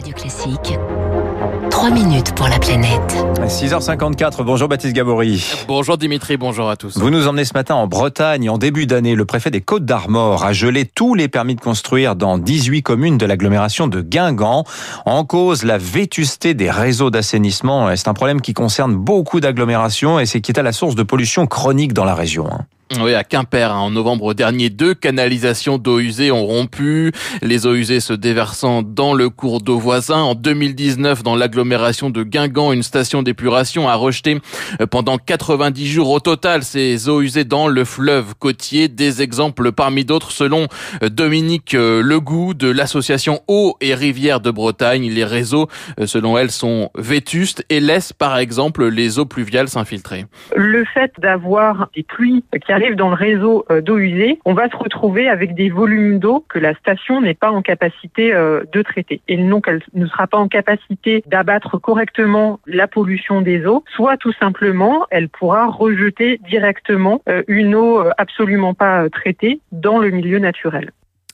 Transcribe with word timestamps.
Radio 0.00 0.14
Classique. 0.14 0.78
3 1.70 1.90
minutes 1.90 2.34
pour 2.34 2.48
la 2.48 2.58
planète. 2.58 3.22
6h54, 3.46 4.42
bonjour 4.44 4.66
Baptiste 4.66 4.94
Gabory. 4.94 5.44
Bonjour 5.68 5.98
Dimitri, 5.98 6.38
bonjour 6.38 6.70
à 6.70 6.76
tous. 6.76 6.96
Vous 6.96 7.10
nous 7.10 7.28
emmenez 7.28 7.44
ce 7.44 7.52
matin 7.52 7.74
en 7.74 7.86
Bretagne. 7.86 8.48
En 8.48 8.56
début 8.56 8.86
d'année, 8.86 9.14
le 9.14 9.26
préfet 9.26 9.50
des 9.50 9.60
Côtes 9.60 9.84
d'Armor 9.84 10.42
a 10.42 10.54
gelé 10.54 10.86
tous 10.86 11.14
les 11.14 11.28
permis 11.28 11.54
de 11.54 11.60
construire 11.60 12.16
dans 12.16 12.38
18 12.38 12.82
communes 12.82 13.18
de 13.18 13.26
l'agglomération 13.26 13.88
de 13.88 14.00
Guingamp. 14.00 14.64
En 15.04 15.24
cause, 15.26 15.64
la 15.64 15.76
vétusté 15.76 16.54
des 16.54 16.70
réseaux 16.70 17.10
d'assainissement. 17.10 17.94
C'est 17.94 18.08
un 18.08 18.14
problème 18.14 18.40
qui 18.40 18.54
concerne 18.54 18.94
beaucoup 18.94 19.40
d'agglomérations 19.40 20.18
et 20.18 20.24
c'est 20.24 20.40
qui 20.40 20.50
est 20.50 20.58
à 20.58 20.62
la 20.62 20.72
source 20.72 20.94
de 20.94 21.02
pollution 21.02 21.46
chronique 21.46 21.92
dans 21.92 22.06
la 22.06 22.14
région. 22.14 22.48
Oui, 22.98 23.14
à 23.14 23.22
Quimper, 23.22 23.70
hein, 23.70 23.78
en 23.78 23.90
novembre 23.90 24.34
dernier, 24.34 24.68
deux 24.68 24.94
canalisations 24.94 25.78
d'eau 25.78 26.00
usée 26.00 26.32
ont 26.32 26.44
rompu, 26.44 27.12
les 27.40 27.64
eaux 27.64 27.74
usées 27.74 28.00
se 28.00 28.12
déversant 28.12 28.82
dans 28.82 29.14
le 29.14 29.30
cours 29.30 29.60
d'eau 29.60 29.78
voisin. 29.78 30.20
En 30.22 30.34
2019, 30.34 31.22
dans 31.22 31.36
l'agglomération 31.36 32.10
de 32.10 32.24
Guingamp, 32.24 32.72
une 32.72 32.82
station 32.82 33.22
d'épuration 33.22 33.88
a 33.88 33.94
rejeté 33.94 34.40
euh, 34.80 34.86
pendant 34.88 35.18
90 35.18 35.86
jours 35.86 36.10
au 36.10 36.18
total 36.18 36.64
ces 36.64 37.08
eaux 37.08 37.22
usées 37.22 37.44
dans 37.44 37.68
le 37.68 37.84
fleuve 37.84 38.34
côtier. 38.36 38.88
Des 38.88 39.22
exemples 39.22 39.70
parmi 39.70 40.04
d'autres 40.04 40.32
selon 40.32 40.66
euh, 41.04 41.08
Dominique 41.10 41.74
euh, 41.74 42.02
Legout 42.02 42.54
de 42.54 42.68
l'association 42.68 43.38
Eau 43.46 43.76
et 43.80 43.94
Rivières 43.94 44.40
de 44.40 44.50
Bretagne. 44.50 45.08
Les 45.08 45.24
réseaux, 45.24 45.68
selon 46.06 46.36
elle, 46.36 46.50
sont 46.50 46.90
vétustes 46.96 47.64
et 47.70 47.78
laissent 47.78 48.12
par 48.12 48.36
exemple 48.36 48.88
les 48.88 49.20
eaux 49.20 49.26
pluviales 49.26 49.68
s'infiltrer. 49.68 50.26
le 50.56 50.84
fait 50.92 51.12
d'avoir 51.18 51.88
des 51.94 52.02
pluies 52.02 52.42
qui 52.66 52.72
arrivent 52.80 52.96
dans 52.96 53.10
le 53.10 53.14
réseau 53.14 53.64
euh, 53.70 53.80
d'eau 53.80 53.98
usée, 53.98 54.38
on 54.44 54.54
va 54.54 54.68
se 54.70 54.76
retrouver 54.76 55.28
avec 55.28 55.54
des 55.54 55.68
volumes 55.68 56.18
d'eau 56.18 56.44
que 56.48 56.58
la 56.58 56.74
station 56.74 57.20
n'est 57.20 57.34
pas 57.34 57.50
en 57.50 57.62
capacité 57.62 58.32
euh, 58.32 58.62
de 58.72 58.82
traiter. 58.82 59.20
Et 59.28 59.36
donc, 59.36 59.66
elle 59.68 59.82
ne 59.94 60.06
sera 60.06 60.26
pas 60.26 60.38
en 60.38 60.48
capacité 60.48 61.22
d'abattre 61.26 61.78
correctement 61.78 62.60
la 62.66 62.88
pollution 62.88 63.42
des 63.42 63.66
eaux, 63.66 63.84
soit 63.94 64.16
tout 64.16 64.32
simplement, 64.32 65.06
elle 65.10 65.28
pourra 65.28 65.66
rejeter 65.66 66.40
directement 66.48 67.20
euh, 67.28 67.42
une 67.48 67.74
eau 67.74 68.02
absolument 68.16 68.74
pas 68.74 69.08
traitée 69.10 69.60
dans 69.72 69.98
le 69.98 70.10
milieu 70.10 70.38
naturel. 70.38 70.90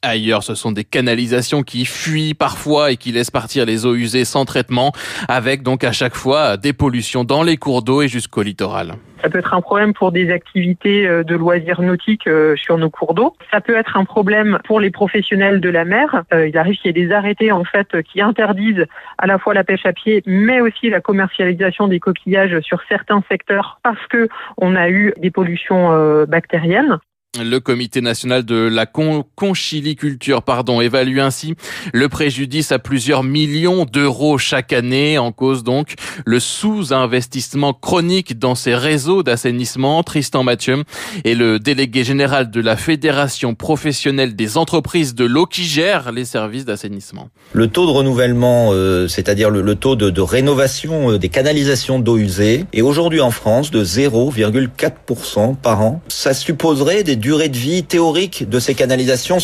Ailleurs, 0.07 0.45
ce 0.45 0.55
sont 0.55 0.71
des 0.71 0.85
canalisations 0.85 1.65
qui 1.65 1.85
fuient 1.85 2.35
parfois 2.35 2.93
et 2.93 2.97
qui 2.97 3.11
laissent 3.11 3.33
partir 3.33 3.67
les 3.67 3.87
eaux 3.87 3.97
usées 3.97 4.25
sans 4.25 4.45
traitement, 4.45 4.93
avec 5.27 5.65
donc 5.65 5.83
à 5.83 5.91
chaque 5.91 6.15
fois 6.15 6.57
des 6.57 6.73
pollutions 6.73 7.25
dans 7.25 7.43
les 7.43 7.57
cours 7.57 7.83
d'eau 7.83 8.03
et 8.03 8.09
jusqu'au 8.09 8.43
littoral. 8.43 8.95
Ça 9.21 9.31
peut 9.31 9.39
être 9.39 9.55
un 9.55 9.61
problème 9.61 9.95
pour 9.95 10.13
des 10.13 10.31
activités 10.31 11.09
euh, 11.09 11.25
de 11.25 11.35
loisirs 11.35 11.83
nautiques 11.83 12.29
euh, 12.29 12.55
sur 12.55 12.79
nos 12.79 12.89
cours 12.89 13.15
d'eau. 13.15 13.35
Ça 13.51 13.61
peut 13.61 13.75
être 13.75 13.97
un 13.97 14.05
problème 14.05 14.61
pour 14.65 14.79
les 14.79 14.91
professionnels 14.91 15.61
de 15.61 15.71
la 15.71 15.85
mer. 15.85 16.23
Euh, 16.33 16.47
Il 16.47 16.57
arrive 16.57 16.77
qu'il 16.77 16.87
y 16.87 16.91
ait 16.91 17.07
des 17.07 17.13
arrêtés 17.13 17.51
en 17.51 17.65
fait 17.65 18.01
qui 18.03 18.21
interdisent 18.21 18.87
à 19.19 19.27
la 19.27 19.39
fois 19.39 19.55
la 19.55 19.65
pêche 19.65 19.87
à 19.87 19.93
pied, 19.93 20.23
mais 20.27 20.61
aussi 20.61 20.89
la 20.89 21.01
commercialisation 21.01 21.89
des 21.89 21.99
coquillages 21.99 22.61
sur 22.61 22.79
certains 22.89 23.25
secteurs 23.29 23.81
parce 23.83 24.07
que 24.09 24.29
on 24.57 24.77
a 24.77 24.89
eu 24.89 25.15
des 25.17 25.33
pollutions 25.33 25.93
euh, 25.93 26.27
bactériennes. 26.27 26.99
Le 27.43 27.61
comité 27.61 28.01
national 28.01 28.45
de 28.45 28.55
la 28.55 28.87
con 28.87 29.25
conchiliculture 29.35 30.43
pardon, 30.43 30.81
évalue 30.81 31.19
ainsi 31.19 31.55
le 31.93 32.09
préjudice 32.09 32.73
à 32.73 32.79
plusieurs 32.79 33.23
millions 33.23 33.85
d'euros 33.85 34.39
chaque 34.39 34.73
année, 34.73 35.19
en 35.19 35.33
cause 35.33 35.63
donc 35.63 35.95
le 36.25 36.41
sous-investissement 36.41 37.75
chronique 37.75 38.39
dans 38.39 38.55
ces 38.55 38.75
réseaux 38.75 39.23
d'assainissement. 39.23 40.03
Tristan 40.03 40.43
Mathieu 40.43 40.85
est 41.25 41.35
le 41.35 41.59
délégué 41.59 42.05
général 42.05 42.51
de 42.51 42.61
la 42.61 42.77
Fédération 42.77 43.55
professionnelle 43.55 44.35
des 44.35 44.57
entreprises 44.57 45.15
de 45.15 45.25
l'eau 45.25 45.47
qui 45.47 45.65
gère 45.65 46.13
les 46.13 46.25
services 46.25 46.65
d'assainissement. 46.65 47.29
Le 47.53 47.69
taux 47.69 47.87
de 47.87 47.91
renouvellement, 47.91 48.71
euh, 48.73 49.09
c'est-à-dire 49.09 49.51
le, 49.51 49.75
taux 49.75 49.97
de, 49.97 50.11
de 50.11 50.21
rénovation 50.21 51.13
euh, 51.13 51.19
des 51.19 51.29
canalisations 51.29 51.99
d'eau 51.99 52.17
usée, 52.17 52.65
est 52.73 52.83
aujourd'hui 52.83 53.21
en 53.21 53.31
France 53.31 53.71
de 53.71 53.85
0,4% 53.85 55.57
par 55.57 55.83
an. 55.83 56.01
Ça 56.09 56.35
supposerait 56.35 57.03
des 57.03 57.17
durées 57.27 57.49
de 57.49 57.59
vie 57.59 57.83
théoriques 57.83 58.49
de 58.49 58.61
ces 58.61 58.77
canalisations 58.77 59.41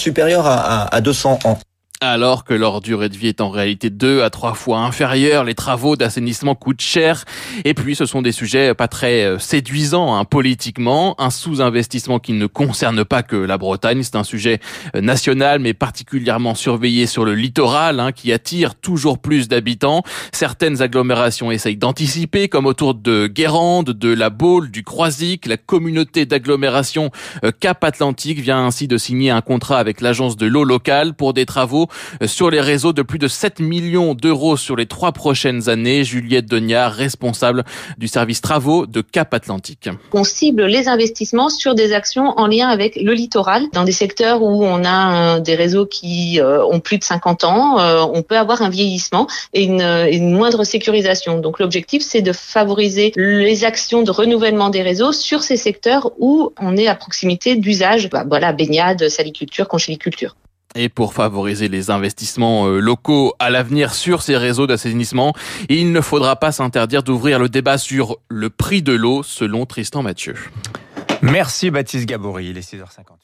à, 0.46 0.94
à 0.94 1.00
200 1.00 1.40
ans. 1.46 1.58
Alors 2.04 2.42
que 2.42 2.52
leur 2.52 2.80
durée 2.80 3.08
de 3.08 3.16
vie 3.16 3.28
est 3.28 3.40
en 3.40 3.48
réalité 3.48 3.88
deux 3.88 4.22
à 4.24 4.30
trois 4.30 4.54
fois 4.54 4.80
inférieure, 4.80 5.44
les 5.44 5.54
travaux 5.54 5.94
d'assainissement 5.94 6.56
coûtent 6.56 6.80
cher. 6.80 7.24
Et 7.64 7.74
puis, 7.74 7.94
ce 7.94 8.06
sont 8.06 8.22
des 8.22 8.32
sujets 8.32 8.74
pas 8.74 8.88
très 8.88 9.22
euh, 9.22 9.38
séduisants 9.38 10.16
hein, 10.16 10.24
politiquement. 10.24 11.14
Un 11.20 11.30
sous-investissement 11.30 12.18
qui 12.18 12.32
ne 12.32 12.46
concerne 12.46 13.04
pas 13.04 13.22
que 13.22 13.36
la 13.36 13.56
Bretagne. 13.56 14.02
C'est 14.02 14.16
un 14.16 14.24
sujet 14.24 14.58
euh, 14.96 15.00
national, 15.00 15.60
mais 15.60 15.74
particulièrement 15.74 16.56
surveillé 16.56 17.06
sur 17.06 17.24
le 17.24 17.36
littoral, 17.36 18.00
hein, 18.00 18.10
qui 18.10 18.32
attire 18.32 18.74
toujours 18.74 19.20
plus 19.20 19.46
d'habitants. 19.46 20.02
Certaines 20.32 20.82
agglomérations 20.82 21.52
essayent 21.52 21.76
d'anticiper, 21.76 22.48
comme 22.48 22.66
autour 22.66 22.96
de 22.96 23.28
Guérande, 23.28 23.90
de 23.90 24.12
la 24.12 24.28
Baule, 24.28 24.72
du 24.72 24.82
Croisic. 24.82 25.46
La 25.46 25.56
communauté 25.56 26.26
d'agglomération 26.26 27.12
euh, 27.44 27.52
Cap-Atlantique 27.52 28.40
vient 28.40 28.66
ainsi 28.66 28.88
de 28.88 28.96
signer 28.96 29.30
un 29.30 29.40
contrat 29.40 29.78
avec 29.78 30.00
l'agence 30.00 30.36
de 30.36 30.46
l'eau 30.46 30.64
locale 30.64 31.14
pour 31.14 31.32
des 31.32 31.46
travaux 31.46 31.86
sur 32.26 32.50
les 32.50 32.60
réseaux 32.60 32.92
de 32.92 33.02
plus 33.02 33.18
de 33.18 33.28
7 33.28 33.60
millions 33.60 34.14
d'euros 34.14 34.56
sur 34.56 34.76
les 34.76 34.86
trois 34.86 35.12
prochaines 35.12 35.68
années. 35.68 36.04
Juliette 36.04 36.46
Deniard, 36.46 36.92
responsable 36.92 37.64
du 37.98 38.08
service 38.08 38.40
travaux 38.40 38.86
de 38.86 39.00
Cap 39.00 39.34
Atlantique. 39.34 39.88
On 40.12 40.24
cible 40.24 40.66
les 40.66 40.88
investissements 40.88 41.48
sur 41.48 41.74
des 41.74 41.92
actions 41.92 42.38
en 42.38 42.46
lien 42.46 42.68
avec 42.68 42.96
le 42.96 43.12
littoral. 43.12 43.64
Dans 43.72 43.84
des 43.84 43.92
secteurs 43.92 44.42
où 44.42 44.64
on 44.64 44.84
a 44.84 45.36
euh, 45.36 45.40
des 45.40 45.54
réseaux 45.54 45.86
qui 45.86 46.40
euh, 46.40 46.64
ont 46.64 46.80
plus 46.80 46.98
de 46.98 47.04
50 47.04 47.44
ans, 47.44 47.78
euh, 47.78 48.04
on 48.12 48.22
peut 48.22 48.36
avoir 48.36 48.62
un 48.62 48.68
vieillissement 48.68 49.26
et 49.52 49.64
une, 49.64 50.32
moindre 50.32 50.64
sécurisation. 50.64 51.38
Donc 51.38 51.58
l'objectif, 51.58 52.02
c'est 52.02 52.22
de 52.22 52.32
favoriser 52.32 53.12
les 53.16 53.64
actions 53.64 54.02
de 54.02 54.10
renouvellement 54.10 54.70
des 54.70 54.82
réseaux 54.82 55.12
sur 55.12 55.42
ces 55.42 55.56
secteurs 55.56 56.12
où 56.18 56.52
on 56.58 56.76
est 56.76 56.86
à 56.86 56.94
proximité 56.94 57.56
d'usage, 57.56 58.08
bah, 58.08 58.24
voilà, 58.26 58.52
baignade, 58.52 59.08
saliculture, 59.08 59.68
conchiliculture. 59.68 60.36
Et 60.74 60.88
pour 60.88 61.12
favoriser 61.12 61.68
les 61.68 61.90
investissements 61.90 62.66
euh, 62.66 62.78
locaux 62.78 63.34
à 63.38 63.50
l'avenir 63.50 63.94
sur 63.94 64.22
ces 64.22 64.36
réseaux 64.36 64.66
d'assainissement, 64.66 65.34
il 65.68 65.92
ne 65.92 66.00
faudra 66.00 66.36
pas 66.36 66.52
s'interdire 66.52 67.02
d'ouvrir 67.02 67.38
le 67.38 67.48
débat 67.48 67.78
sur 67.78 68.16
le 68.28 68.48
prix 68.48 68.82
de 68.82 68.92
l'eau 68.92 69.22
selon 69.22 69.66
Tristan 69.66 70.02
Mathieu. 70.02 70.34
Merci 71.20 71.70
Baptiste 71.70 72.06
Gabory, 72.06 72.48
il 72.48 72.58
est 72.58 72.72
6h58. 72.72 73.22